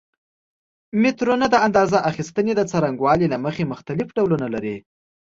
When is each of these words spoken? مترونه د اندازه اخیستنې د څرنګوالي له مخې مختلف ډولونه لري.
مترونه 1.01 1.45
د 1.49 1.55
اندازه 1.67 1.97
اخیستنې 2.11 2.53
د 2.55 2.61
څرنګوالي 2.71 3.27
له 3.33 3.37
مخې 3.45 3.63
مختلف 3.73 4.07
ډولونه 4.17 4.47
لري. 4.53 4.75